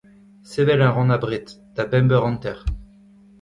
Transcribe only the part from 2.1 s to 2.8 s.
eur hanter.